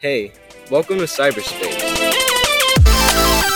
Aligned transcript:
Hey, 0.00 0.32
welcome 0.70 0.98
to 0.98 1.10
cyberspace. 1.10 1.74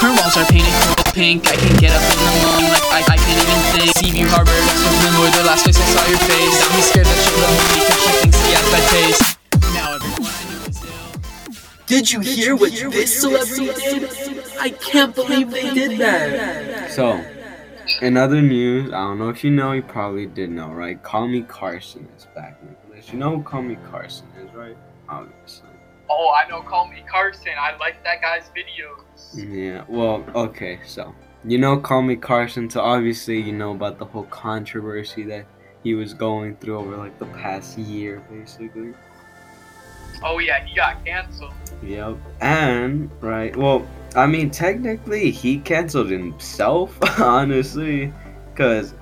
Her 0.00 0.08
walls 0.08 0.36
are 0.36 0.44
painted 0.46 0.72
coral 0.82 1.14
pink. 1.14 1.46
I 1.46 1.54
can 1.54 1.76
get 1.76 1.92
up 1.94 2.02
in 2.02 2.18
the 2.18 2.26
morning 2.42 2.66
like 2.66 2.82
I, 2.90 3.14
I 3.14 3.16
can't 3.16 3.38
even 3.38 3.62
think. 3.78 3.94
Seaview 3.94 4.26
Harbor, 4.26 4.50
Limwood, 4.50 5.30
the 5.38 5.46
last 5.46 5.62
place 5.62 5.78
I 5.78 5.84
saw 5.84 6.04
your 6.10 6.18
face. 6.18 6.58
Got 6.58 6.74
me 6.74 6.82
scared 6.82 7.06
that 7.06 7.14
she 7.22 7.30
love 7.38 7.54
me 7.62 7.78
because 7.78 8.02
she 8.02 8.10
thinks 8.18 8.38
he 8.42 8.52
has 8.58 8.66
bad 8.74 8.84
taste. 8.90 9.38
Now 9.72 9.94
everyone 9.94 10.32
I 10.34 10.42
knew 10.50 10.66
is 10.66 10.82
ill. 10.82 11.86
Did 11.86 12.10
you 12.10 12.18
hear 12.18 12.56
what 12.56 12.72
this 12.72 13.20
celebrity 13.20 13.66
did? 13.80 14.42
I 14.58 14.70
can't 14.70 15.14
believe 15.14 15.52
they 15.52 15.72
did 15.72 16.00
that. 16.00 16.90
So, 16.90 17.24
in 18.04 18.16
other 18.16 18.42
news, 18.42 18.92
I 18.92 18.98
don't 18.98 19.20
know 19.20 19.28
if 19.28 19.44
you 19.44 19.52
know, 19.52 19.70
you 19.70 19.82
probably 19.82 20.26
did 20.26 20.50
know, 20.50 20.70
right? 20.72 21.00
Call 21.00 21.28
Me 21.28 21.42
Carson 21.42 22.08
is 22.16 22.26
back, 22.34 22.58
in 22.62 22.70
Nicholas. 22.70 23.12
You 23.12 23.20
know 23.20 23.36
who 23.36 23.44
Call 23.44 23.62
Me 23.62 23.76
Carson 23.92 24.26
is, 24.42 24.52
right? 24.52 24.76
Obviously. 25.08 25.68
Oh, 26.22 26.30
I 26.32 26.48
know. 26.48 26.62
Call 26.62 26.86
me 26.88 27.02
Carson. 27.10 27.52
I 27.58 27.76
like 27.78 28.04
that 28.04 28.20
guy's 28.20 28.48
videos. 28.50 29.02
Yeah, 29.34 29.84
well, 29.88 30.24
okay, 30.36 30.78
so. 30.86 31.12
You 31.44 31.58
know 31.58 31.76
Call 31.78 32.02
Me 32.02 32.14
Carson, 32.14 32.70
so 32.70 32.80
obviously 32.80 33.40
you 33.40 33.52
know 33.52 33.72
about 33.72 33.98
the 33.98 34.04
whole 34.04 34.22
controversy 34.24 35.24
that 35.24 35.46
he 35.82 35.94
was 35.94 36.14
going 36.14 36.54
through 36.56 36.78
over 36.78 36.96
like 36.96 37.18
the 37.18 37.26
past 37.26 37.76
year, 37.76 38.22
basically. 38.30 38.94
Oh 40.22 40.38
yeah, 40.38 40.64
he 40.64 40.76
got 40.76 41.04
canceled. 41.04 41.52
Yep. 41.82 42.16
And, 42.40 43.10
right, 43.20 43.56
well, 43.56 43.84
I 44.14 44.28
mean, 44.28 44.50
technically, 44.50 45.32
he 45.32 45.58
canceled 45.58 46.10
himself, 46.10 46.96
honestly. 47.20 48.12
Because, 48.54 48.94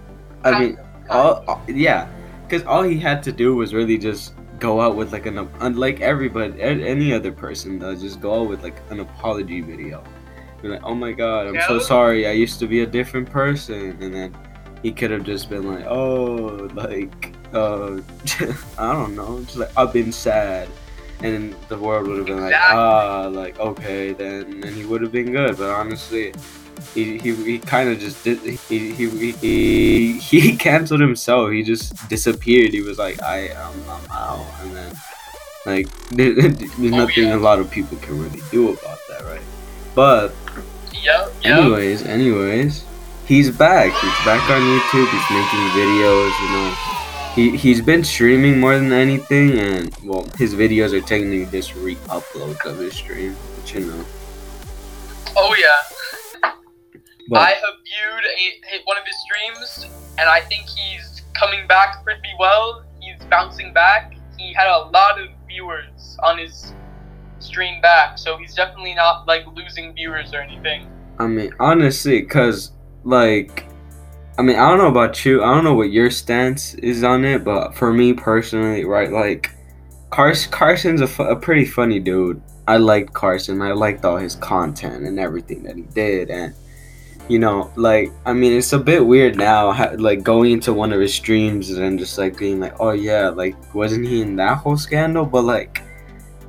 I 0.43 0.59
mean, 0.59 0.79
all, 1.11 1.45
all- 1.47 1.63
yeah. 1.69 2.09
Because 2.49 2.67
all 2.67 2.83
he 2.83 2.99
had 2.99 3.23
to 3.25 3.33
do 3.33 3.55
was 3.55 3.75
really 3.75 3.99
just 3.99 4.33
go 4.61 4.81
out 4.81 4.95
with, 4.97 5.13
like, 5.13 5.27
an, 5.27 5.49
unlike 5.61 6.01
everybody, 6.01 6.61
any 6.61 7.13
other 7.13 7.33
person 7.33 7.79
does, 7.79 8.01
just 8.03 8.21
go 8.21 8.43
out 8.43 8.49
with, 8.49 8.63
like, 8.63 8.77
an 8.91 9.01
apology 9.01 9.61
video. 9.61 10.05
Be 10.63 10.69
like, 10.69 10.83
oh 10.85 10.95
my 10.95 11.13
god, 11.13 11.47
I'm 11.49 11.61
so 11.63 11.79
sorry, 11.79 12.27
I 12.27 12.33
used 12.33 12.59
to 12.61 12.67
be 12.67 12.83
a 12.83 12.87
different 12.87 13.31
person. 13.31 13.97
And 14.03 14.15
then 14.15 14.37
he 14.83 14.93
could 14.93 15.11
have 15.11 15.25
just 15.25 15.49
been 15.49 15.67
like, 15.73 15.87
oh, 15.87 16.69
like, 16.75 17.35
uh, 17.55 17.99
I 18.79 18.93
don't 18.93 19.17
know, 19.17 19.41
just 19.43 19.57
like, 19.57 19.71
I've 19.77 19.93
been 19.93 20.13
sad 20.13 20.69
and 21.23 21.55
the 21.69 21.79
world 21.79 22.07
would 22.09 22.19
have 22.19 22.27
been 22.27 22.41
like, 22.41 22.55
Exactly. 22.55 22.79
ah, 22.79 23.27
like 23.29 23.59
okay, 23.61 24.13
then 24.13 24.63
and 24.65 24.75
he 24.75 24.85
would 24.87 25.03
have 25.03 25.13
been 25.13 25.33
good. 25.33 25.57
But 25.59 25.69
honestly, 25.71 26.33
he 26.95 27.19
he, 27.19 27.35
he 27.35 27.59
kind 27.59 27.89
of 27.89 27.99
just 27.99 28.23
did. 28.25 28.39
He, 28.41 28.93
he 28.93 29.33
he 29.33 30.19
he 30.19 30.57
canceled 30.67 31.01
himself. 31.01 31.51
He 31.51 31.63
just 31.63 32.09
disappeared. 32.09 32.73
He 32.73 32.83
was 32.83 32.99
like, 32.99 33.23
I 33.23 33.49
am 33.49 33.75
I'm 33.89 34.11
out, 34.11 34.47
and 34.63 34.77
then 34.77 34.95
like 35.67 35.89
there, 36.11 36.33
there's 36.35 36.77
nothing 36.79 37.29
yeah. 37.29 37.37
a 37.37 37.39
lot 37.39 37.59
of 37.59 37.71
people 37.71 37.97
can 37.99 38.21
really 38.23 38.43
do 38.51 38.71
about 38.71 38.99
that, 39.09 39.25
right? 39.25 39.43
But 39.95 40.35
Yep. 41.03 41.33
Yep. 41.43 41.59
anyways, 41.59 42.03
anyways, 42.03 42.85
he's 43.27 43.51
back. 43.51 43.93
He's 43.93 44.25
back 44.25 44.43
on 44.51 44.61
YouTube. 44.61 45.09
He's 45.09 45.31
making 45.31 45.65
videos. 45.73 46.33
You 46.43 46.51
know, 46.53 46.75
he 47.35 47.57
he's 47.57 47.81
been 47.81 48.05
streaming 48.05 48.61
more 48.61 48.77
than 48.77 48.93
anything, 48.93 49.59
and 49.59 49.97
well, 50.05 50.27
his 50.37 50.55
videos 50.55 50.93
are 50.93 51.01
technically 51.01 51.47
just 51.47 51.75
re-uploads 51.77 52.65
of 52.67 52.79
his 52.79 52.95
stream, 52.95 53.35
but 53.57 53.75
you 53.75 53.81
know. 53.87 54.05
Oh 55.37 55.55
yeah. 55.59 55.97
I 57.39 57.51
have 57.51 57.75
viewed 57.85 58.25
a, 58.25 58.77
a- 58.77 58.83
one 58.85 58.97
of 58.99 59.05
his 59.07 59.17
streams, 59.23 59.93
and 60.19 60.29
I 60.29 60.41
think 60.41 60.67
he's 60.69 61.23
coming 61.35 61.67
back 61.67 62.03
pretty 62.05 62.21
well. 62.39 62.85
He's 63.01 63.23
bouncing 63.31 63.73
back. 63.73 64.15
He 64.39 64.53
had 64.53 64.67
a 64.69 64.89
lot 64.91 65.21
of 65.21 65.29
viewers 65.49 66.17
on 66.23 66.39
his 66.39 66.73
stream 67.39 67.81
back, 67.81 68.19
so 68.19 68.37
he's 68.37 68.55
definitely 68.55 68.95
not 68.95 69.27
like 69.27 69.45
losing 69.55 69.95
viewers 69.95 70.33
or 70.35 70.41
anything. 70.41 70.87
I 71.19 71.27
mean, 71.27 71.53
honestly, 71.61 72.23
cause 72.23 72.73
like, 73.05 73.65
I 74.39 74.43
mean, 74.43 74.57
I 74.57 74.69
don't 74.69 74.79
know 74.79 74.89
about 74.89 75.25
you. 75.25 75.43
I 75.43 75.55
don't 75.55 75.65
know 75.65 75.75
what 75.75 75.91
your 75.91 76.11
stance 76.11 76.75
is 76.75 77.05
on 77.05 77.25
it, 77.25 77.45
but 77.45 77.75
for 77.75 77.93
me 77.93 78.13
personally, 78.13 78.85
right, 78.85 79.11
like, 79.13 79.51
Cars- 80.11 80.47
Carson's 80.47 81.01
a, 81.03 81.07
fu- 81.07 81.23
a 81.23 81.37
pretty 81.37 81.65
funny 81.65 82.01
dude. 82.01 82.43
I 82.67 82.77
liked 82.79 83.13
Carson. 83.13 83.63
I 83.63 83.73
liked 83.73 84.05
all 84.05 84.17
his 84.17 84.35
content 84.37 85.05
and 85.07 85.19
everything 85.21 85.63
that 85.65 85.77
he 85.77 85.83
did, 85.83 86.31
and 86.31 86.55
you 87.31 87.39
know, 87.39 87.71
like, 87.77 88.11
I 88.27 88.33
mean, 88.33 88.53
it's 88.53 88.73
a 88.73 88.79
bit 88.79 89.07
weird 89.07 89.37
now, 89.37 89.95
like 89.97 90.23
going 90.23 90.51
into 90.51 90.73
one 90.73 90.93
of 90.93 91.01
his 91.01 91.15
streams 91.15 91.71
and 91.71 91.99
just 91.99 92.19
like 92.19 92.37
being 92.37 92.61
like, 92.61 92.75
oh 92.81 92.91
yeah, 92.91 93.29
like, 93.29 93.55
wasn't 93.75 94.07
he 94.07 94.21
in 94.21 94.37
that 94.37 94.59
whole 94.59 94.77
scandal? 94.77 95.25
But 95.25 95.45
like, 95.45 95.83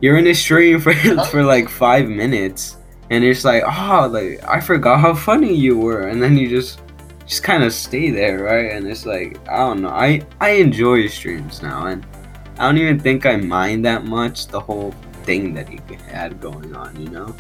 you're 0.02 0.18
in 0.18 0.26
his 0.26 0.40
stream 0.40 0.80
for 0.80 0.94
for 1.30 1.44
like 1.44 1.70
five 1.70 2.10
minutes 2.10 2.78
and 3.12 3.24
it's 3.24 3.46
like 3.46 3.64
oh 3.66 4.08
like 4.12 4.44
i 4.48 4.60
forgot 4.60 5.00
how 5.00 5.14
funny 5.14 5.54
you 5.54 5.78
were 5.78 6.08
and 6.08 6.22
then 6.22 6.36
you 6.36 6.50
just 6.50 6.82
just 7.28 7.44
kind 7.44 7.64
of 7.64 7.72
stay 7.72 8.10
there 8.10 8.44
right? 8.44 8.72
And 8.74 8.88
it's 8.88 9.06
like 9.06 9.38
i 9.48 9.58
don't 9.58 9.82
know 9.82 9.90
i 9.90 10.22
i 10.40 10.52
enjoy 10.52 11.04
his 11.04 11.14
streams 11.14 11.62
now 11.62 11.86
and 11.86 12.06
i 12.58 12.66
don't 12.66 12.78
even 12.78 13.00
think 13.00 13.26
i 13.26 13.36
mind 13.38 13.86
that 13.86 14.06
much 14.06 14.48
the 14.48 14.60
whole 14.60 14.92
thing 15.24 15.54
that 15.54 15.70
he 15.70 15.80
had 16.10 16.42
going 16.42 16.76
on 16.76 17.00
you 17.00 17.10
know? 17.10 17.36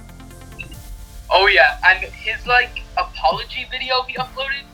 Oh 1.34 1.48
yeah, 1.48 1.80
and 1.86 2.04
his 2.12 2.46
like 2.46 2.84
apology 3.02 3.68
video 3.70 4.04
he 4.04 4.16
uploaded, 4.16 4.66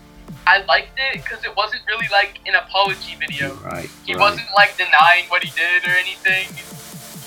I 0.45 0.63
liked 0.63 0.97
it 0.97 1.23
because 1.23 1.43
it 1.43 1.55
wasn't 1.55 1.83
really 1.88 2.07
like 2.11 2.39
an 2.45 2.55
apology 2.55 3.15
video. 3.19 3.55
right 3.55 3.89
He 4.05 4.13
right. 4.13 4.21
wasn't 4.21 4.47
like 4.55 4.77
denying 4.77 5.25
what 5.27 5.43
he 5.43 5.51
did 5.51 5.85
or 5.88 5.95
anything. 5.95 6.47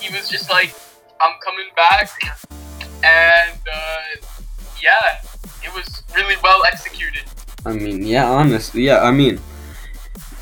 He 0.00 0.08
was 0.14 0.28
just 0.28 0.50
like, 0.50 0.74
I'm 1.20 1.36
coming 1.44 1.68
back. 1.76 2.10
And 3.04 3.60
uh, 3.68 4.26
yeah, 4.82 5.20
it 5.62 5.72
was 5.74 6.02
really 6.14 6.36
well 6.42 6.62
executed. 6.64 7.24
I 7.64 7.72
mean, 7.72 8.04
yeah, 8.06 8.30
honestly, 8.30 8.84
yeah, 8.84 9.00
I 9.02 9.10
mean, 9.10 9.38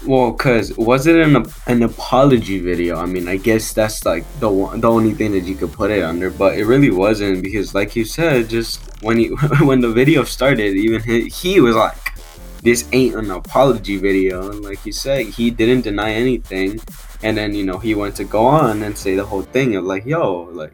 well, 0.09 0.33
cause 0.33 0.75
was 0.79 1.07
it 1.07 1.17
an 1.17 1.45
an 1.67 1.83
apology 1.83 2.59
video? 2.61 2.97
I 2.97 3.05
mean, 3.05 3.29
I 3.29 3.37
guess 3.37 3.75
that's 3.75 4.07
like 4.07 4.25
the 4.41 4.49
one, 4.49 4.81
the 4.81 4.91
only 4.91 5.13
thing 5.13 5.33
that 5.33 5.45
you 5.45 5.55
could 5.55 5.71
put 5.71 5.91
it 5.91 6.03
under, 6.03 6.31
but 6.31 6.57
it 6.59 6.65
really 6.65 6.91
wasn't 6.91 7.43
because, 7.43 7.75
like 7.75 7.95
you 7.95 8.07
said, 8.07 8.49
just 8.49 8.81
when 9.03 9.19
he 9.19 9.27
when 9.69 9.81
the 9.81 9.93
video 9.93 10.25
started, 10.25 10.77
even 10.77 11.03
he, 11.03 11.29
he 11.29 11.61
was 11.61 11.77
like, 11.77 12.17
"This 12.63 12.89
ain't 12.93 13.17
an 13.17 13.31
apology 13.31 13.99
video," 13.99 14.51
and 14.51 14.63
like 14.63 14.87
you 14.87 14.93
said, 14.93 15.27
he 15.27 15.51
didn't 15.51 15.83
deny 15.83 16.13
anything, 16.13 16.81
and 17.23 17.37
then 17.37 17.55
you 17.55 17.67
know 17.67 17.77
he 17.77 17.95
went 17.95 18.17
to 18.17 18.25
go 18.25 18.47
on 18.47 18.83
and 18.85 18.97
say 18.97 19.15
the 19.15 19.27
whole 19.27 19.43
thing 19.43 19.77
of 19.77 19.85
like, 19.85 20.07
"Yo, 20.07 20.49
like." 20.53 20.73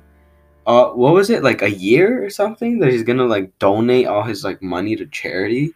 Uh, 0.66 0.88
what 0.96 1.12
was 1.12 1.28
it 1.28 1.42
like 1.42 1.60
a 1.60 1.70
year 1.70 2.24
or 2.24 2.30
something 2.30 2.78
that 2.78 2.90
he's 2.90 3.02
gonna 3.02 3.26
like 3.26 3.52
donate 3.58 4.06
all 4.06 4.22
his 4.22 4.44
like 4.44 4.62
money 4.62 4.96
to 4.96 5.04
charity? 5.04 5.74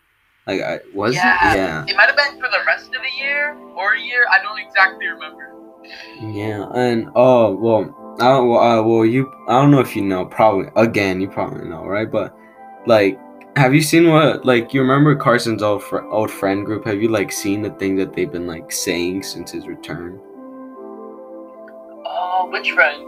Like, 0.49 0.63
I 0.63 0.81
was 0.95 1.15
Yeah. 1.15 1.35
it? 1.53 1.57
Yeah, 1.57 1.85
It 1.87 1.97
might 1.97 2.07
have 2.09 2.17
been 2.17 2.35
for 2.41 2.49
the 2.51 2.65
rest 2.67 2.87
of 2.87 3.03
the 3.03 3.23
year 3.23 3.55
or 3.77 3.93
a 3.95 4.01
year. 4.01 4.25
I 4.33 4.43
don't 4.43 4.59
exactly 4.59 5.07
remember. 5.07 5.53
yeah, 6.21 6.67
and 6.75 7.11
oh 7.15 7.55
well, 7.55 8.17
I 8.21 8.25
don't, 8.29 8.49
well, 8.49 8.61
uh, 8.61 8.83
well, 8.83 9.05
you, 9.05 9.31
I 9.47 9.61
don't 9.61 9.71
know 9.71 9.81
if 9.81 9.95
you 9.95 10.03
know, 10.03 10.25
probably 10.27 10.69
again, 10.77 11.21
you 11.21 11.29
probably 11.29 11.69
know, 11.69 11.85
right? 11.85 12.11
But 12.11 12.35
like, 12.87 13.19
have 13.57 13.75
you 13.75 13.83
seen 13.83 14.11
what 14.11 14.45
like 14.45 14.73
you 14.75 14.81
remember 14.81 15.15
Carson's 15.17 15.63
old 15.63 15.83
fr- 15.85 16.01
old 16.09 16.31
friend 16.31 16.65
group? 16.67 16.85
Have 16.87 17.01
you 17.03 17.09
like 17.09 17.31
seen 17.31 17.63
the 17.63 17.71
thing 17.71 17.97
that 17.97 18.15
they've 18.15 18.31
been 18.33 18.47
like 18.47 18.73
saying 18.73 19.23
since 19.23 19.51
his 19.53 19.67
return? 19.67 20.19
Oh, 22.07 22.49
which 22.53 22.71
friend? 22.73 23.05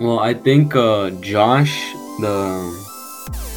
Well, 0.00 0.18
I 0.20 0.34
think 0.34 0.74
uh 0.76 1.10
Josh, 1.20 1.74
the 2.20 2.89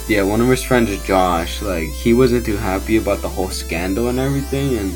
yeah, 0.08 0.22
one 0.24 0.42
of 0.42 0.48
his 0.48 0.64
friends, 0.64 0.90
Josh, 1.06 1.62
like 1.62 1.88
he 1.90 2.14
wasn't 2.14 2.46
too 2.46 2.58
happy 2.58 2.98
about 2.98 3.22
the 3.22 3.30
whole 3.30 3.50
scandal 3.50 4.10
and 4.10 4.20
everything, 4.20 4.78
and 4.78 4.92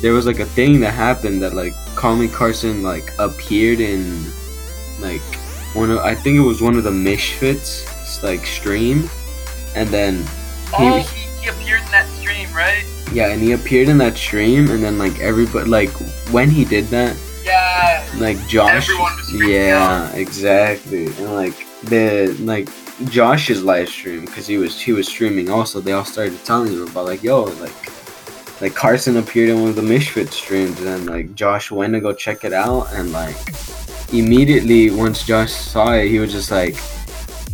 there 0.00 0.12
was 0.12 0.26
like 0.26 0.38
a 0.40 0.46
thing 0.46 0.80
that 0.80 0.92
happened 0.92 1.42
that 1.42 1.54
like 1.54 1.74
Me 2.18 2.28
Carson 2.28 2.82
like 2.82 3.12
appeared 3.18 3.80
in 3.80 4.24
like 5.00 5.20
one 5.74 5.90
of 5.90 5.98
I 5.98 6.14
think 6.14 6.36
it 6.36 6.40
was 6.40 6.60
one 6.62 6.76
of 6.76 6.84
the 6.84 6.90
Misfits 6.90 8.22
like 8.22 8.44
stream, 8.46 9.08
and 9.74 9.88
then 9.88 10.24
Oh, 10.72 10.98
he, 10.98 11.20
he 11.42 11.48
appeared 11.48 11.82
in 11.82 11.90
that 11.90 12.06
stream, 12.20 12.48
right? 12.54 12.84
yeah, 13.12 13.28
and 13.32 13.42
he 13.42 13.52
appeared 13.52 13.88
in 13.88 13.98
that 13.98 14.16
stream, 14.16 14.70
and 14.70 14.82
then 14.82 14.98
like 14.98 15.18
everybody 15.20 15.68
like 15.68 15.90
when 16.30 16.48
he 16.50 16.64
did 16.64 16.84
that, 16.88 17.16
Yeah. 17.44 18.06
like 18.18 18.36
Josh. 18.46 18.88
Everyone 18.88 19.12
was 19.16 19.30
freaking 19.32 19.48
yeah, 19.48 20.12
exactly. 20.12 21.06
And 21.06 21.34
like 21.34 21.54
the 21.84 22.36
like 22.40 22.68
Josh's 23.06 23.62
live 23.62 23.88
stream 23.88 24.26
because 24.26 24.46
he 24.46 24.58
was 24.58 24.78
he 24.80 24.92
was 24.92 25.08
streaming 25.08 25.48
also. 25.50 25.80
They 25.80 25.92
all 25.92 26.04
started 26.04 26.44
telling 26.44 26.72
him 26.72 26.86
about 26.86 27.06
like 27.06 27.22
yo 27.22 27.44
like 27.44 28.60
like 28.60 28.74
Carson 28.74 29.16
appeared 29.16 29.48
in 29.48 29.60
one 29.60 29.70
of 29.70 29.76
the 29.76 29.82
Misfit 29.82 30.30
streams 30.32 30.80
and 30.80 31.06
like 31.06 31.34
Josh 31.34 31.70
went 31.70 31.94
to 31.94 32.00
go 32.00 32.12
check 32.12 32.44
it 32.44 32.52
out 32.52 32.88
and 32.92 33.10
like 33.12 33.36
immediately 34.12 34.90
once 34.90 35.24
Josh 35.24 35.50
saw 35.50 35.92
it 35.92 36.08
he 36.08 36.18
was 36.18 36.32
just 36.32 36.50
like 36.50 36.76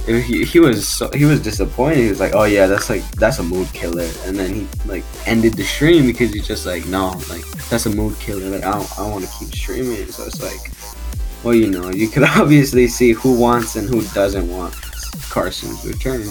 he, 0.06 0.44
he 0.44 0.60
was 0.60 0.86
so, 0.86 1.10
he 1.10 1.24
was 1.24 1.40
disappointed. 1.40 1.98
He 1.98 2.08
was 2.08 2.20
like, 2.20 2.32
"Oh 2.32 2.44
yeah, 2.44 2.68
that's 2.68 2.88
like 2.88 3.02
that's 3.16 3.40
a 3.40 3.42
mood 3.42 3.66
killer." 3.72 4.08
And 4.24 4.36
then 4.36 4.54
he 4.54 4.68
like 4.86 5.02
ended 5.26 5.54
the 5.54 5.64
stream 5.64 6.06
because 6.06 6.32
he's 6.32 6.46
just 6.46 6.64
like, 6.64 6.86
"No, 6.86 7.08
like 7.28 7.44
that's 7.68 7.86
a 7.86 7.90
mood 7.90 8.16
killer. 8.20 8.48
Like 8.48 8.62
I 8.62 8.70
don't, 8.70 8.98
I 9.00 9.10
want 9.10 9.24
to 9.24 9.30
keep 9.36 9.52
streaming." 9.52 10.06
So 10.06 10.22
it's 10.22 10.40
like 10.40 10.70
well, 11.42 11.54
you 11.54 11.70
know, 11.70 11.90
you 11.90 12.06
could 12.06 12.22
obviously 12.36 12.86
see 12.86 13.12
who 13.12 13.36
wants 13.36 13.74
and 13.74 13.88
who 13.88 14.02
doesn't 14.14 14.48
want 14.48 14.76
Carson's 15.36 15.84
return. 15.84 16.26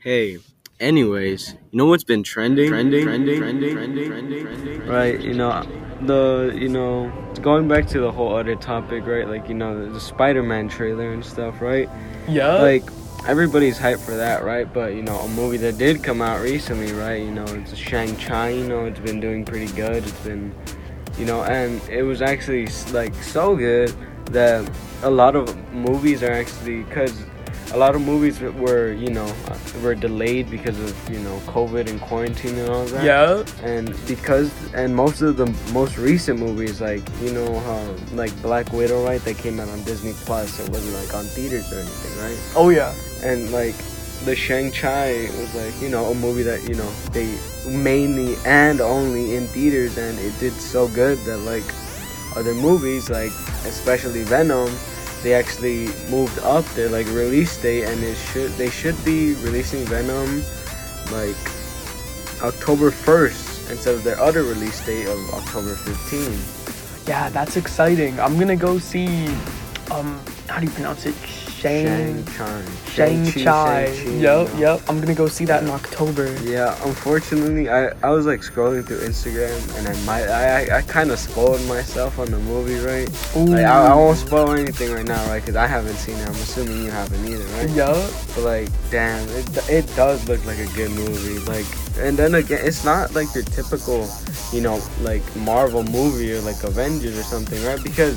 Hey, 0.00 0.38
anyways, 0.80 1.54
you 1.70 1.78
know 1.78 1.86
what's 1.86 2.02
been 2.02 2.24
trending? 2.24 2.68
Trending, 2.68 3.04
trending, 3.04 3.38
trending, 3.38 3.74
trending, 3.76 4.08
trending, 4.08 4.42
trending. 4.42 4.88
Right, 4.88 5.20
you 5.20 5.34
know, 5.34 5.62
the 6.00 6.52
you 6.52 6.68
know, 6.68 7.12
going 7.42 7.68
back 7.68 7.86
to 7.90 8.00
the 8.00 8.10
whole 8.10 8.34
other 8.34 8.56
topic, 8.56 9.06
right? 9.06 9.28
Like 9.28 9.48
you 9.48 9.54
know, 9.54 9.88
the 9.88 10.00
Spider-Man 10.00 10.68
trailer 10.68 11.12
and 11.12 11.24
stuff, 11.24 11.60
right? 11.60 11.88
Yeah. 12.26 12.54
Like 12.54 12.82
everybody's 13.24 13.78
hyped 13.78 14.04
for 14.04 14.16
that, 14.16 14.42
right? 14.42 14.66
But 14.74 14.94
you 14.94 15.02
know, 15.02 15.16
a 15.20 15.28
movie 15.28 15.58
that 15.58 15.78
did 15.78 16.02
come 16.02 16.20
out 16.20 16.40
recently, 16.40 16.92
right? 16.94 17.22
You 17.22 17.30
know, 17.30 17.44
it's 17.44 17.76
Shang-Chi. 17.76 18.48
You 18.48 18.66
know, 18.66 18.86
it's 18.86 18.98
been 18.98 19.20
doing 19.20 19.44
pretty 19.44 19.72
good. 19.74 20.02
It's 20.02 20.20
been, 20.22 20.52
you 21.16 21.24
know, 21.24 21.44
and 21.44 21.80
it 21.88 22.02
was 22.02 22.20
actually 22.20 22.66
like 22.90 23.14
so 23.22 23.54
good 23.54 23.94
that 24.30 24.70
a 25.02 25.10
lot 25.10 25.36
of 25.36 25.44
movies 25.72 26.22
are 26.22 26.32
actually 26.32 26.82
because 26.84 27.24
a 27.72 27.76
lot 27.78 27.94
of 27.94 28.00
movies 28.02 28.40
were 28.40 28.92
you 28.92 29.10
know 29.10 29.32
were 29.82 29.94
delayed 29.94 30.50
because 30.50 30.78
of 30.80 30.92
you 31.10 31.20
know 31.20 31.38
COVID 31.46 31.88
and 31.88 32.00
quarantine 32.00 32.58
and 32.58 32.68
all 32.68 32.84
that. 32.86 33.04
yeah. 33.04 33.44
And 33.62 33.94
because 34.06 34.50
and 34.74 34.94
most 34.94 35.22
of 35.22 35.36
the 35.36 35.46
most 35.72 35.96
recent 35.96 36.38
movies, 36.40 36.80
like 36.80 37.02
you 37.22 37.32
know 37.32 37.60
how 37.60 37.80
like 38.16 38.34
Black 38.42 38.72
Widow, 38.72 39.04
right? 39.04 39.20
that 39.24 39.38
came 39.38 39.60
out 39.60 39.68
on 39.68 39.82
Disney 39.84 40.12
Plus. 40.24 40.58
It 40.58 40.68
wasn't 40.70 40.94
like 41.02 41.14
on 41.14 41.24
theaters 41.24 41.72
or 41.72 41.78
anything, 41.78 42.18
right? 42.24 42.38
Oh 42.56 42.70
yeah. 42.70 42.92
and 43.22 43.50
like 43.52 43.76
the 44.24 44.36
Shang-Chi 44.36 45.12
was 45.38 45.54
like 45.54 45.80
you 45.80 45.88
know 45.88 46.06
a 46.06 46.14
movie 46.14 46.42
that 46.42 46.68
you 46.68 46.74
know 46.74 46.90
they 47.12 47.38
mainly 47.68 48.36
and 48.44 48.80
only 48.80 49.34
in 49.36 49.46
theaters 49.46 49.96
and 49.96 50.18
it 50.18 50.32
did 50.40 50.52
so 50.52 50.88
good 50.88 51.18
that 51.24 51.38
like 51.38 51.64
other 52.36 52.54
movies 52.54 53.08
like 53.08 53.32
especially 53.66 54.22
Venom 54.24 54.70
they 55.22 55.34
actually 55.34 55.88
moved 56.08 56.38
up 56.40 56.64
their 56.74 56.88
like 56.88 57.06
release 57.08 57.56
date 57.58 57.84
and 57.84 58.02
it 58.02 58.16
should 58.16 58.50
they 58.52 58.70
should 58.70 58.96
be 59.04 59.34
releasing 59.36 59.84
Venom 59.86 60.42
like 61.12 61.36
October 62.42 62.90
1st 62.90 63.70
instead 63.70 63.94
of 63.94 64.02
their 64.04 64.18
other 64.18 64.42
release 64.42 64.84
date 64.84 65.06
of 65.06 65.18
October 65.34 65.74
fifteenth. 65.74 67.06
Yeah, 67.06 67.28
that's 67.30 67.56
exciting. 67.56 68.18
I'm 68.20 68.38
gonna 68.38 68.56
go 68.56 68.78
see. 68.78 69.26
Um, 69.90 70.20
how 70.48 70.60
do 70.60 70.66
you 70.66 70.72
pronounce 70.72 71.06
it? 71.06 71.14
Shang. 71.60 72.24
Shang-Chi 72.24 72.62
Shang-Chi. 72.90 73.30
Shang-Chi, 73.30 74.10
Yep, 74.12 74.48
yep. 74.56 74.80
I'm 74.88 74.98
gonna 74.98 75.14
go 75.14 75.28
see 75.28 75.44
that 75.44 75.62
in 75.62 75.68
October. 75.68 76.32
Yeah, 76.42 76.74
unfortunately, 76.86 77.68
I, 77.68 77.88
I 78.02 78.10
was 78.10 78.24
like 78.24 78.40
scrolling 78.40 78.86
through 78.86 79.00
Instagram 79.00 79.60
and 79.76 79.86
I 79.86 80.00
might 80.06 80.24
I 80.26 80.64
I, 80.72 80.78
I 80.78 80.82
kind 80.82 81.10
of 81.10 81.18
spoiled 81.18 81.62
myself 81.68 82.18
on 82.18 82.30
the 82.30 82.38
movie, 82.38 82.78
right? 82.84 83.08
Ooh. 83.36 83.44
Like 83.44 83.66
I, 83.66 83.88
I 83.88 83.94
won't 83.94 84.16
spoil 84.16 84.52
anything 84.52 84.90
right 84.92 85.04
now, 85.06 85.22
right? 85.28 85.40
Because 85.40 85.56
I 85.56 85.66
haven't 85.66 85.96
seen 85.96 86.16
it. 86.16 86.26
I'm 86.26 86.32
assuming 86.34 86.82
you 86.82 86.90
haven't 86.90 87.28
either, 87.28 87.44
right? 87.56 87.68
Yup. 87.70 88.10
But 88.34 88.44
like, 88.44 88.68
damn, 88.90 89.28
it 89.28 89.68
it 89.68 89.86
does 89.96 90.26
look 90.28 90.42
like 90.46 90.58
a 90.58 90.66
good 90.74 90.90
movie. 90.92 91.40
Like, 91.40 91.66
and 91.98 92.16
then 92.16 92.34
again, 92.36 92.60
it's 92.62 92.86
not 92.86 93.14
like 93.14 93.34
your 93.34 93.44
typical, 93.44 94.08
you 94.50 94.62
know, 94.62 94.80
like 95.02 95.22
Marvel 95.36 95.84
movie 95.84 96.32
or 96.32 96.40
like 96.40 96.64
Avengers 96.64 97.18
or 97.18 97.22
something, 97.22 97.62
right? 97.64 97.82
Because 97.82 98.16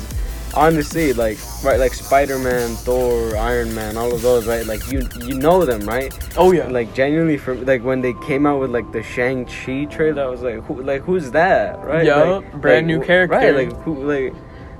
honestly, 0.56 1.12
like 1.12 1.38
right, 1.62 1.78
like 1.78 1.94
Spider 1.94 2.38
Man, 2.38 2.74
Thor, 2.76 3.36
Iron 3.36 3.74
Man, 3.74 3.96
all 3.96 4.12
of 4.12 4.22
those, 4.22 4.46
right? 4.46 4.64
Like 4.66 4.90
you 4.90 5.06
you 5.22 5.34
know 5.34 5.64
them, 5.64 5.82
right? 5.82 6.12
Oh 6.36 6.52
yeah. 6.52 6.68
like 6.68 6.94
genuinely 6.94 7.36
from 7.36 7.64
like 7.64 7.82
when 7.82 8.00
they 8.00 8.14
came 8.26 8.46
out 8.46 8.60
with 8.60 8.70
like 8.70 8.90
the 8.92 9.02
Shang 9.02 9.46
Chi 9.46 9.84
trailer, 9.86 10.22
I 10.24 10.26
was 10.26 10.42
like, 10.42 10.62
who 10.64 10.82
like 10.82 11.02
who's 11.02 11.30
that, 11.32 11.82
right? 11.84 12.04
Yup, 12.06 12.42
like, 12.42 12.60
brand 12.60 12.86
like, 12.88 12.96
new 12.98 13.04
character. 13.04 13.36
right? 13.36 13.54
Like 13.54 13.72
who 13.82 14.04
like 14.04 14.34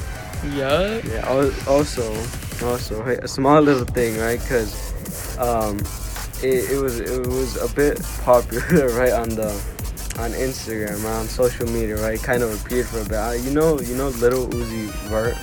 Yup. 0.55 1.03
Yeah. 1.03 1.27
Also, 1.27 2.11
also, 2.65 3.01
a 3.03 3.27
small 3.27 3.61
little 3.61 3.85
thing, 3.85 4.17
right? 4.19 4.39
Because 4.39 4.73
um, 5.37 5.77
it, 6.43 6.71
it 6.71 6.81
was 6.81 6.99
it 6.99 7.27
was 7.27 7.57
a 7.57 7.67
bit 7.75 8.01
popular, 8.23 8.89
right, 8.97 9.13
on 9.13 9.29
the 9.29 9.49
on 10.17 10.31
Instagram, 10.31 11.03
right, 11.03 11.19
on 11.19 11.27
social 11.27 11.67
media, 11.67 11.95
right? 12.01 12.19
Kind 12.21 12.41
of 12.41 12.51
appeared 12.65 12.87
for 12.87 12.99
a 13.01 13.03
bit. 13.03 13.13
Uh, 13.13 13.31
you 13.31 13.51
know, 13.51 13.79
you 13.79 13.95
know, 13.95 14.09
Little 14.09 14.47
Uzi 14.47 14.87
Vert. 15.09 15.37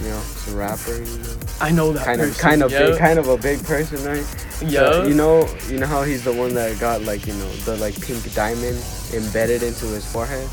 You 0.00 0.08
know, 0.08 0.20
he's 0.20 0.52
a 0.52 0.56
rapper. 0.56 0.96
You 0.96 1.18
know, 1.18 1.36
I 1.60 1.70
know 1.70 1.92
that 1.92 2.04
kind 2.06 2.20
of, 2.22 2.38
kind 2.38 2.62
of, 2.62 2.70
Yup. 2.72 2.90
big, 2.90 2.98
kind 2.98 3.18
of 3.18 3.28
a 3.28 3.36
big 3.36 3.62
person, 3.64 4.02
right? 4.04 4.24
Yeah. 4.62 4.92
So, 4.92 5.06
you 5.06 5.14
know, 5.14 5.46
you 5.68 5.78
know 5.78 5.86
how 5.86 6.04
he's 6.04 6.24
the 6.24 6.32
one 6.32 6.54
that 6.54 6.80
got 6.80 7.02
like, 7.02 7.26
you 7.26 7.34
know, 7.34 7.52
the 7.66 7.76
like 7.76 8.00
pink 8.00 8.32
diamond 8.34 8.82
embedded 9.12 9.62
into 9.62 9.86
his 9.86 10.10
forehead. 10.10 10.48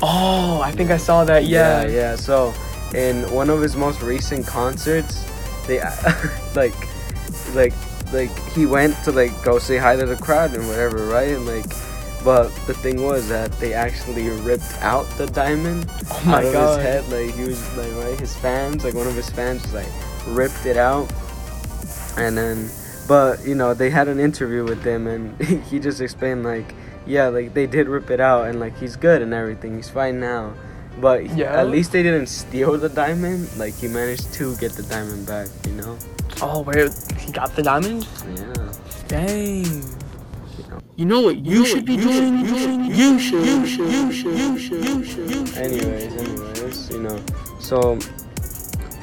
Oh, 0.00 0.60
I 0.64 0.72
think 0.72 0.90
I 0.90 0.96
saw 0.96 1.24
that. 1.24 1.44
Yeah. 1.44 1.82
yeah, 1.82 1.88
yeah. 1.88 2.16
So, 2.16 2.54
in 2.94 3.30
one 3.32 3.50
of 3.50 3.60
his 3.60 3.76
most 3.76 4.00
recent 4.00 4.46
concerts, 4.46 5.24
they 5.66 5.80
like, 6.54 6.74
like, 7.54 7.74
like 8.12 8.34
he 8.50 8.64
went 8.64 8.96
to 9.04 9.12
like 9.12 9.42
go 9.42 9.58
say 9.58 9.76
hi 9.76 9.96
to 9.96 10.06
the 10.06 10.16
crowd 10.16 10.54
and 10.54 10.66
whatever, 10.68 11.04
right? 11.06 11.36
And 11.36 11.46
like, 11.46 11.66
but 12.24 12.48
the 12.66 12.74
thing 12.74 13.02
was 13.02 13.28
that 13.28 13.52
they 13.60 13.72
actually 13.74 14.28
ripped 14.28 14.76
out 14.80 15.06
the 15.18 15.26
diamond 15.26 15.86
Oh 16.10 16.22
my 16.26 16.38
out 16.38 16.44
of 16.44 16.52
god. 16.52 16.76
his 16.78 16.84
head. 16.86 17.08
Like 17.08 17.34
he 17.34 17.44
was 17.44 17.76
like 17.76 17.92
right, 18.04 18.18
his 18.18 18.34
fans, 18.36 18.84
like 18.84 18.94
one 18.94 19.06
of 19.06 19.14
his 19.14 19.30
fans, 19.30 19.62
just, 19.62 19.74
like 19.74 19.88
ripped 20.26 20.66
it 20.66 20.76
out, 20.76 21.10
and 22.16 22.36
then, 22.36 22.68
but 23.06 23.44
you 23.46 23.54
know, 23.54 23.72
they 23.74 23.90
had 23.90 24.08
an 24.08 24.18
interview 24.20 24.64
with 24.64 24.82
him, 24.84 25.06
and 25.06 25.40
he 25.70 25.78
just 25.78 26.00
explained 26.00 26.42
like, 26.44 26.74
yeah, 27.06 27.28
like 27.28 27.54
they 27.54 27.66
did 27.66 27.88
rip 27.88 28.10
it 28.10 28.20
out, 28.20 28.48
and 28.48 28.60
like 28.60 28.76
he's 28.78 28.96
good 28.96 29.22
and 29.22 29.32
everything, 29.32 29.76
he's 29.76 29.88
fine 29.88 30.20
now. 30.20 30.52
But 31.00 31.24
he- 31.26 31.42
Yeah. 31.42 31.60
at 31.60 31.68
least 31.70 31.92
they 31.92 32.02
didn't 32.02 32.26
steal 32.26 32.76
the 32.76 32.88
diamond. 32.88 33.48
Like 33.56 33.74
he 33.74 33.86
managed 33.88 34.32
to 34.34 34.56
get 34.56 34.72
the 34.72 34.82
diamond 34.82 35.26
back, 35.26 35.46
you 35.66 35.72
know. 35.74 35.96
Oh, 36.42 36.62
where 36.62 36.88
he 37.16 37.30
got 37.32 37.54
the 37.56 37.62
diamond? 37.62 38.06
Yeah. 38.36 38.72
Dang. 39.06 39.82
You 40.98 41.04
know 41.06 41.20
what 41.20 41.46
you 41.46 41.64
should 41.64 41.84
be 41.84 41.96
doing? 41.96 42.44
You 42.44 42.58
should. 42.58 42.90
You 42.96 43.18
should. 43.20 43.44
You 43.46 43.64
should. 43.66 43.88
You 43.92 44.12
should. 44.12 44.38
You 44.38 44.58
should. 44.58 44.84
You 44.84 45.04
should. 45.04 45.56
Anyways, 45.56 46.16
anyways, 46.16 46.90
you 46.90 47.00
know, 47.02 47.20
so, 47.60 48.00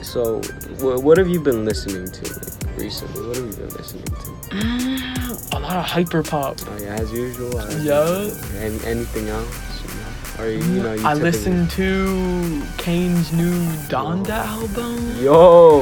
so, 0.03 0.41
wh- 0.81 1.01
what 1.01 1.17
have 1.17 1.29
you 1.29 1.39
been 1.39 1.63
listening 1.63 2.11
to 2.11 2.23
like, 2.33 2.77
recently? 2.77 3.25
What 3.25 3.37
have 3.37 3.45
you 3.45 3.53
been 3.55 3.69
listening 3.77 4.03
to? 4.03 4.31
Ah, 4.51 5.37
a 5.53 5.59
lot 5.61 5.77
of 5.77 5.85
hyper 5.85 6.21
pop. 6.21 6.57
Oh 6.67 6.77
yeah, 6.81 6.95
as 6.99 7.13
usual. 7.13 7.57
as 7.61 7.85
Yeah. 7.85 8.23
usual. 8.23 8.45
Any, 8.59 8.85
anything 8.85 9.29
else? 9.29 9.55
You 9.81 9.95
know? 9.95 10.43
Or 10.43 10.49
you, 10.51 10.57
you 10.75 10.83
know, 10.83 10.93
you 10.95 10.99
I 11.07 11.13
typically- 11.13 11.21
listened 11.31 11.69
to 11.79 12.61
Kanye's 12.75 13.31
new 13.31 13.55
Donda 13.87 14.43
album. 14.45 14.99
Yo, 15.23 15.79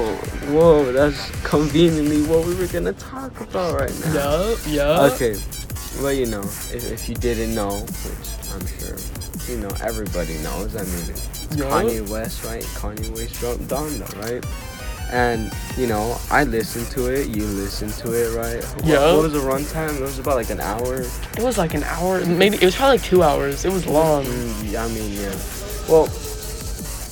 whoa, 0.53 0.91
that's 0.91 1.31
conveniently 1.41 2.21
what 2.27 2.45
we 2.45 2.53
were 2.53 2.67
gonna 2.67 2.93
talk 2.93 3.33
about 3.41 3.79
right 3.79 3.91
now. 4.13 4.13
Yup, 4.13 4.59
yup. 4.67 5.13
Okay, 5.13 5.33
well, 6.01 6.13
you 6.13 6.25
know, 6.25 6.41
if, 6.41 6.91
if 6.91 7.09
you 7.09 7.15
didn't 7.15 7.53
know, 7.53 7.79
which 7.79 8.51
I'm 8.53 8.65
sure, 8.67 8.97
you 9.47 9.61
know, 9.61 9.69
everybody 9.81 10.37
knows. 10.39 10.75
I 10.75 10.83
mean, 10.83 11.09
it's 11.09 11.55
Yup. 11.55 11.69
Kanye 11.69 12.09
West, 12.09 12.43
right? 12.45 12.63
Kanye 12.63 13.09
West 13.11 13.39
dropped 13.39 13.61
Donda, 13.67 14.21
right? 14.21 14.43
And 15.11 15.51
you 15.77 15.85
know, 15.85 16.17
I 16.31 16.43
listened 16.43 16.87
to 16.91 17.13
it. 17.13 17.27
You 17.27 17.45
listened 17.45 17.93
to 17.95 18.13
it, 18.13 18.35
right? 18.35 18.63
What, 18.63 18.85
Yup. 18.85 19.15
what 19.15 19.23
was 19.23 19.33
the 19.33 19.39
runtime? 19.39 19.95
It 19.97 20.01
was 20.01 20.17
about 20.17 20.35
like 20.35 20.49
an 20.49 20.59
hour. 20.59 21.01
It 21.01 21.43
was 21.43 21.57
like 21.57 21.73
an 21.73 21.83
hour, 21.83 22.25
maybe 22.25 22.55
it 22.57 22.63
was 22.63 22.75
probably 22.75 22.97
like 22.97 23.05
two 23.05 23.21
hours. 23.21 23.65
It 23.65 23.71
was 23.71 23.85
long. 23.85 24.25
Mm, 24.25 24.71
yeah, 24.71 24.85
I 24.85 24.87
mean, 24.89 25.13
yeah. 25.13 25.35
Well, 25.87 26.09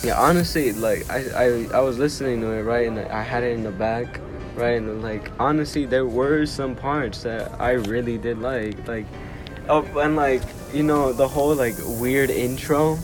yeah. 0.03 0.19
Honestly, 0.19 0.71
like 0.73 1.07
I, 1.11 1.25
I, 1.35 1.67
I 1.75 1.79
was 1.81 1.99
listening 1.99 2.41
to 2.41 2.47
it, 2.51 2.63
right, 2.63 2.87
and 2.87 2.97
I 2.97 3.21
had 3.21 3.43
it 3.43 3.53
in 3.53 3.63
the 3.63 3.71
back, 3.71 4.19
right? 4.55 4.77
And 4.77 5.01
like 5.01 5.31
honestly, 5.39 5.85
there 5.85 6.05
were 6.05 6.45
some 6.45 6.75
parts 6.75 7.23
that 7.23 7.51
I 7.59 7.71
really 7.71 8.17
did 8.17 8.39
like, 8.39 8.87
like 8.87 9.05
oh, 9.69 9.83
and 9.99 10.15
like 10.15 10.41
you 10.73 10.83
know 10.83 11.13
the 11.13 11.27
whole 11.27 11.53
like 11.55 11.75
weird 11.99 12.29
intro. 12.29 12.97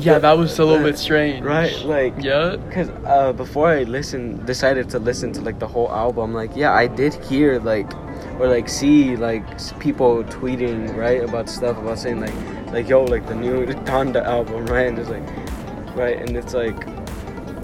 Yeah, 0.00 0.14
the- 0.14 0.18
that 0.20 0.38
was 0.38 0.58
a 0.58 0.64
little 0.64 0.78
the- 0.82 0.90
bit 0.92 0.98
strange. 0.98 1.44
right, 1.44 1.76
like 1.84 2.14
Yeah. 2.18 2.56
Cause 2.72 2.88
uh, 3.04 3.32
before 3.34 3.68
I 3.68 3.82
listened, 3.82 4.46
decided 4.46 4.88
to 4.90 4.98
listen 4.98 5.32
to 5.34 5.42
like 5.42 5.58
the 5.58 5.66
whole 5.66 5.92
album. 5.92 6.32
Like, 6.32 6.56
yeah, 6.56 6.72
I 6.72 6.86
did 6.86 7.12
hear 7.24 7.58
like, 7.60 7.92
or 8.40 8.48
like 8.48 8.70
see 8.70 9.16
like 9.16 9.44
people 9.78 10.24
tweeting 10.24 10.96
right 10.96 11.22
about 11.22 11.50
stuff 11.50 11.76
about 11.76 11.98
saying 11.98 12.20
like, 12.20 12.32
like 12.72 12.88
yo, 12.88 13.04
like 13.04 13.26
the 13.28 13.34
new 13.34 13.66
Donda 13.84 14.24
album, 14.24 14.64
right? 14.64 14.86
And 14.88 14.98
it's 14.98 15.10
like, 15.10 15.26
right, 15.94 16.16
and 16.16 16.34
it's 16.38 16.54
like, 16.54 16.86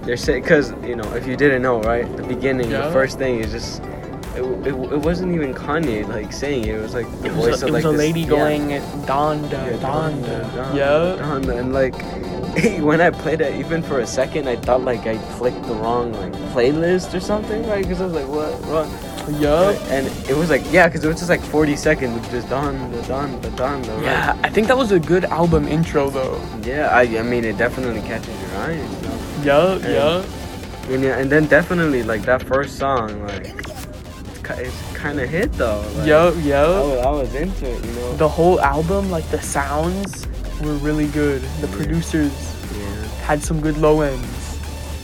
they're 0.05 0.17
saying, 0.17 0.43
cause 0.45 0.73
you 0.85 0.97
know, 0.97 1.13
if 1.15 1.27
you 1.27 1.37
didn't 1.37 1.63
know, 1.63 1.81
right, 1.83 2.05
the 2.17 2.23
beginning, 2.25 2.71
Yeah. 2.71 2.87
the 2.87 2.93
first 2.93 3.19
thing 3.19 3.41
is 3.41 3.53
just. 3.53 3.83
It, 4.35 4.41
it, 4.67 4.69
it 4.69 5.01
wasn't 5.01 5.35
even 5.35 5.53
Kanye 5.53 6.09
like 6.09 6.33
saying 6.33 6.65
it. 6.65 6.75
It 6.77 6.81
was 6.81 6.95
like 6.95 7.05
the 7.21 7.27
It 7.27 7.33
voice 7.33 7.61
a, 7.61 7.67
of 7.67 7.69
it 7.69 7.73
was 7.73 7.73
like 7.73 7.85
a 7.85 7.89
this- 7.89 7.99
lady 7.99 8.21
yeah. 8.21 8.27
going 8.29 8.73
uh, 8.73 8.81
Donda, 9.07 9.53
Yeah, 9.53 9.73
Donda. 9.77 10.51
Donda, 10.53 10.75
Yeah. 10.75 11.23
Donda, 11.23 11.59
and 11.61 11.75
like 11.75 11.95
when 12.83 13.03
I 13.03 13.11
played 13.11 13.43
it, 13.43 13.55
even 13.57 13.83
for 13.83 14.01
a 14.01 14.07
second, 14.07 14.49
I 14.49 14.57
thought 14.57 14.81
like 14.85 15.07
I 15.07 15.19
clicked 15.37 15.63
the 15.65 15.75
wrong 15.75 16.15
like 16.15 16.33
playlist 16.55 17.13
or 17.13 17.21
something, 17.21 17.67
right? 17.69 17.83
Because 17.83 18.01
I 18.01 18.07
was 18.07 18.15
like, 18.15 18.27
what, 18.27 18.55
what? 18.73 18.89
Yeah. 19.39 19.73
And 19.93 20.07
it 20.31 20.35
was 20.35 20.49
like, 20.49 20.63
yeah, 20.73 20.89
because 20.89 21.05
it 21.05 21.09
was 21.09 21.19
just 21.19 21.29
like 21.29 21.43
40 21.43 21.77
seconds 21.77 22.17
of 22.17 22.31
just 22.33 22.49
Donda, 22.49 23.03
Donda, 23.03 23.39
Donda, 23.51 23.95
right? 23.97 24.03
Yeah, 24.03 24.41
I 24.43 24.49
think 24.49 24.67
that 24.69 24.79
was 24.79 24.93
a 24.93 24.99
good 24.99 25.27
album 25.27 25.69
intro 25.69 26.09
though. 26.09 26.41
Yeah, 26.65 26.89
I, 26.89 27.03
I 27.19 27.23
mean, 27.23 27.45
it 27.45 27.59
definitely 27.59 28.01
catches 28.01 28.29
your 28.41 28.51
eye. 28.63 28.81
Yeah, 29.43 29.77
yeah. 29.79 30.25
And, 30.89 31.03
yeah, 31.03 31.19
and 31.19 31.31
then 31.31 31.47
definitely 31.47 32.03
like 32.03 32.23
that 32.23 32.43
first 32.43 32.79
song, 32.79 33.23
like 33.27 33.47
it's, 34.59 34.93
kind 34.95 35.19
of 35.21 35.29
hit 35.29 35.53
though. 35.55 35.81
Like, 35.97 36.07
Yeah, 36.07 36.17
I 36.17 36.81
was, 36.81 36.99
I 37.07 37.11
was 37.11 37.35
into 37.35 37.71
it, 37.71 37.85
you 37.85 37.93
know. 37.93 38.17
The 38.17 38.29
whole 38.29 38.61
album, 38.61 39.11
like 39.11 39.29
the 39.31 39.41
sounds 39.41 40.27
were 40.61 40.75
really 40.75 41.09
good. 41.09 41.43
The 41.61 41.69
producers 41.69 42.33
yeah. 42.77 43.05
had 43.25 43.43
some 43.43 43.61
good 43.61 43.79
low 43.79 44.01
ends. 44.03 44.59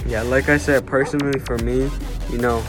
Yeah, 0.07 0.23
like 0.23 0.49
I 0.49 0.59
said, 0.59 0.87
personally 0.87 1.38
for 1.40 1.59
me, 1.59 1.90
you 2.30 2.38
know, 2.38 2.62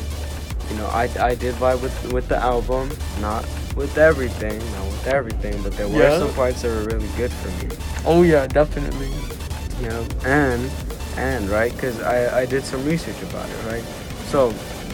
you 0.69 0.75
know, 0.77 0.87
I, 0.87 1.09
I 1.19 1.35
did 1.35 1.55
vibe 1.55 1.81
with 1.81 2.13
with 2.13 2.27
the 2.27 2.37
album, 2.37 2.89
not 3.21 3.45
with 3.75 3.97
everything, 3.97 4.59
not 4.73 4.85
with 4.85 5.07
everything, 5.07 5.61
but 5.63 5.73
there 5.73 5.87
were 5.87 5.99
Yeah. 5.99 6.19
some 6.19 6.33
parts 6.33 6.61
that 6.61 6.69
were 6.69 6.85
really 6.85 7.09
good 7.17 7.31
for 7.31 7.49
me. 7.63 7.75
Oh 8.05 8.23
yeah, 8.23 8.47
definitely. 8.47 9.09
Yeah, 9.81 10.03
and 10.25 10.69
and 11.17 11.49
right, 11.49 11.73
because 11.73 11.99
I 12.01 12.41
I 12.41 12.45
did 12.45 12.63
some 12.63 12.85
research 12.85 13.21
about 13.23 13.49
it, 13.49 13.65
right? 13.65 13.83
So 14.27 14.53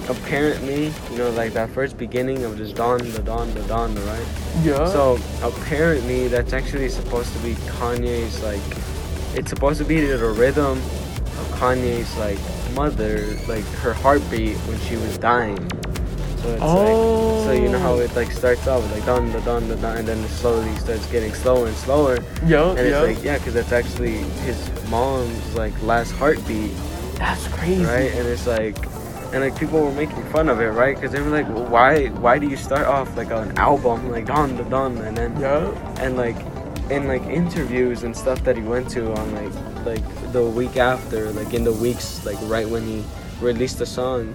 apparently, 0.09 0.93
you 1.11 1.17
know, 1.17 1.29
like 1.31 1.53
that 1.53 1.69
first 1.69 1.97
beginning 1.97 2.43
of 2.43 2.57
just 2.57 2.75
dawn, 2.75 2.99
the 2.99 3.21
dawn, 3.21 3.53
the 3.53 3.63
dawn, 3.63 3.95
the 3.95 4.01
right. 4.01 4.27
Yeah. 4.63 4.85
So 4.87 5.19
apparently, 5.43 6.27
that's 6.27 6.53
actually 6.53 6.89
supposed 6.89 7.31
to 7.33 7.39
be 7.39 7.53
Kanye's 7.77 8.41
like. 8.43 8.61
It's 9.37 9.49
supposed 9.49 9.79
to 9.79 9.85
be 9.85 9.99
the 9.99 10.17
rhythm 10.17 10.77
of 10.77 11.51
Kanye's 11.59 12.15
like 12.17 12.39
mother, 12.73 13.35
like 13.47 13.65
her 13.83 13.93
heartbeat 13.93 14.55
when 14.67 14.79
she 14.81 14.95
was 14.95 15.17
dying. 15.17 15.59
So 16.45 16.51
it's 16.53 16.61
oh. 16.61 16.75
like, 16.77 17.45
so 17.45 17.51
you 17.63 17.69
know 17.69 17.79
how 17.79 17.97
it 17.97 18.15
like 18.15 18.31
starts 18.31 18.67
off 18.67 18.83
with 18.83 18.91
like 18.93 19.05
dun 19.05 19.31
da 19.31 19.39
dun 19.39 19.67
da 19.67 19.75
dun, 19.75 19.97
and 19.97 20.07
then 20.07 20.19
it 20.19 20.29
slowly 20.29 20.75
starts 20.75 21.05
getting 21.07 21.33
slower 21.33 21.65
and 21.65 21.75
slower, 21.77 22.19
Yeah, 22.45 22.69
and 22.69 22.79
it's 22.79 23.01
like 23.17 23.23
yeah, 23.25 23.39
because 23.39 23.55
that's 23.55 23.71
actually 23.71 24.17
his 24.45 24.59
mom's 24.89 25.55
like 25.55 25.73
last 25.81 26.11
heartbeat, 26.11 26.71
That's 27.17 27.47
crazy. 27.47 27.83
right? 27.83 28.13
And 28.13 28.27
it's 28.27 28.45
like. 28.47 28.77
And 29.33 29.43
like 29.43 29.57
people 29.59 29.81
were 29.81 29.91
making 29.91 30.23
fun 30.31 30.47
of 30.47 30.61
it, 30.61 30.69
right? 30.69 30.95
Because 30.95 31.11
they 31.11 31.19
were 31.19 31.31
like, 31.31 31.49
well, 31.49 31.65
"Why? 31.65 32.07
Why 32.23 32.37
do 32.39 32.47
you 32.47 32.55
start 32.55 32.85
off 32.85 33.17
like 33.17 33.31
an 33.31 33.57
album 33.57 34.09
like 34.09 34.27
Don 34.27 34.55
da 34.55 34.63
Don, 34.63 34.97
and 34.99 35.17
then 35.17 35.37
Yeah. 35.41 35.73
and 35.99 36.15
like 36.15 36.37
in 36.89 37.07
like 37.07 37.23
interviews 37.23 38.03
and 38.03 38.15
stuff 38.15 38.43
that 38.43 38.55
he 38.55 38.61
went 38.61 38.87
to 38.91 39.11
on 39.11 39.25
like 39.33 39.51
like 39.85 40.31
the 40.31 40.43
week 40.43 40.77
after 40.77 41.31
like 41.33 41.53
in 41.53 41.63
the 41.65 41.73
weeks 41.73 42.23
like 42.23 42.37
right 42.43 42.69
when 42.69 42.83
he 42.85 43.03
released 43.41 43.79
the 43.79 43.85
song 43.85 44.31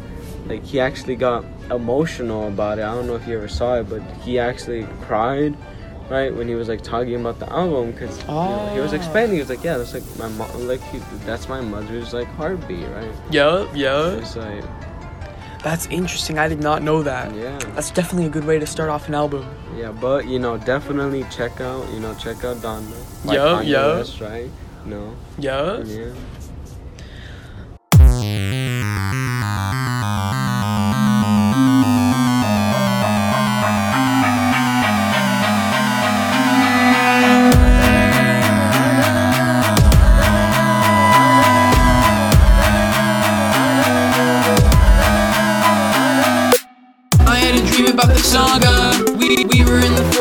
like 0.46 0.64
he 0.64 0.80
actually 0.80 1.16
got 1.16 1.44
emotional 1.70 2.48
about 2.48 2.78
it 2.78 2.82
i 2.82 2.94
don't 2.94 3.06
know 3.06 3.14
if 3.14 3.26
you 3.26 3.36
ever 3.36 3.48
saw 3.48 3.74
it 3.74 3.84
but 3.88 4.02
he 4.24 4.38
actually 4.38 4.84
cried 5.02 5.56
right 6.08 6.34
when 6.34 6.48
he 6.48 6.54
was 6.54 6.68
like 6.68 6.82
talking 6.82 7.14
about 7.20 7.38
the 7.38 7.48
album 7.52 7.92
because 7.92 8.18
you 8.22 8.26
know, 8.26 8.70
he 8.74 8.80
was 8.80 8.92
Ah. 8.92 8.96
explaining 8.96 9.34
he 9.34 9.40
was 9.40 9.48
like 9.50 9.62
yeah 9.62 9.76
that's 9.78 9.94
like 9.94 10.02
my 10.18 10.28
mom 10.30 10.50
like 10.66 10.82
he, 10.90 10.98
that's 11.24 11.48
my 11.48 11.60
mother's 11.60 12.12
like 12.12 12.26
heartbeat 12.34 12.86
right 12.88 13.12
Yeah, 13.30 13.66
yeah. 13.74 14.10
it's 14.18 14.34
like 14.36 14.64
That's 15.62 15.84
interesting. 15.88 16.38
I 16.38 16.48
did 16.48 16.62
not 16.62 16.82
know 16.82 17.02
that. 17.02 17.34
yeah 17.36 17.58
That's 17.76 17.90
definitely 17.92 18.26
a 18.26 18.30
good 18.36 18.46
way 18.46 18.58
to 18.58 18.66
start 18.66 18.88
off 18.88 19.08
an 19.08 19.14
album. 19.14 19.44
yeah 19.76 19.92
but 19.92 20.26
you 20.26 20.38
know 20.40 20.56
definitely 20.56 21.22
check 21.30 21.60
out 21.60 21.84
you 21.92 22.00
know 22.00 22.14
check 22.14 22.42
out 22.44 22.56
Donda 22.64 22.96
by 23.26 23.34
Yeah, 23.34 23.60
yeah. 23.60 23.86
West, 23.98 24.20
right 24.20 24.50
no 24.86 25.14
Yeah. 25.38 25.84
yeah 25.84 26.10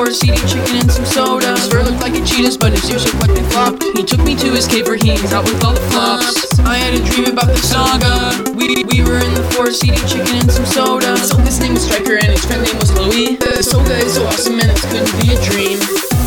in 0.10 0.30
eating 0.30 0.48
chicken 0.48 0.75
and 0.78 0.92
some 0.92 1.06
soda. 1.06 1.56
Swear 1.58 1.84
looked 1.84 2.01
like 2.01 2.16
a 2.16 2.25
cheetah's, 2.25 2.58
but 2.58 2.72
his 2.72 2.89
ears 2.89 3.06
looked 3.06 3.28
like 3.28 3.38
they 3.38 3.44
flopped. 3.51 3.84
He 3.96 4.04
took 4.04 4.22
me 4.22 4.36
to 4.36 4.50
his 4.51 4.68
cave 4.68 4.88
where 4.88 4.96
he 4.96 5.10
hangs 5.10 5.34
out 5.34 5.44
with 5.46 5.63
all 5.63 5.74
the 5.74 5.86
flops. 5.92 6.58
I 6.60 6.78
had 6.78 6.94
a 6.96 7.04
dream 7.06 7.28
about 7.28 7.48
the 7.48 7.58
saga. 7.58 8.51
We, 8.58 8.84
we 8.89 9.04
were 9.04 9.20
in 9.20 9.34
the 9.36 9.44
forest 9.54 9.84
eating 9.86 10.06
chicken 10.08 10.36
and 10.36 10.51
some 10.51 10.66
soda. 10.66 11.16
So 11.18 11.38
his 11.38 11.60
name 11.60 11.74
was 11.74 11.86
Striker 11.86 12.16
and 12.18 12.32
his 12.34 12.44
friend 12.44 12.63
name 12.63 12.80
was 12.80 12.89
Chloe. 12.89 13.36
The 13.36 13.62
soda 13.62 13.98
is 13.98 14.16
so 14.16 14.25
awesome 14.25 14.60
and 14.60 14.72
it 14.72 14.82
couldn't 14.82 15.13
be 15.22 15.34
a 15.34 15.39
dream. 15.46 16.19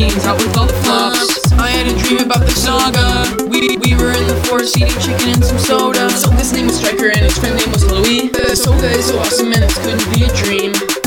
Out 0.00 0.38
with 0.38 0.56
all 0.56 0.66
the 0.66 0.72
flops. 0.84 1.52
I 1.52 1.68
had 1.68 1.86
a 1.86 1.98
dream 1.98 2.20
about 2.20 2.40
the 2.40 2.50
saga. 2.50 3.44
We, 3.44 3.76
we 3.76 3.94
were 3.94 4.12
in 4.12 4.26
the 4.26 4.42
forest 4.46 4.76
eating 4.76 4.98
chicken 5.00 5.28
and 5.28 5.44
some 5.44 5.58
soda. 5.58 6.08
So 6.10 6.30
his 6.30 6.52
name 6.52 6.66
was 6.66 6.78
Striker 6.78 7.08
and 7.08 7.20
his 7.20 7.36
friend 7.36 7.56
name 7.56 7.70
was 7.72 7.84
Chloe. 7.84 8.28
The 8.28 8.52
uh, 8.52 8.54
soda 8.54 8.90
is 8.90 9.06
so 9.06 9.18
awesome 9.18 9.52
and 9.52 9.64
it 9.64 9.70
couldn't 9.70 10.08
be 10.14 10.24
a 10.24 10.32
dream. 10.34 11.01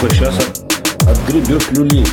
Муха 0.00 0.14
сейчас 0.14 0.38
от, 0.38 1.08
отгребет 1.08 1.72
люлей. 1.72 2.06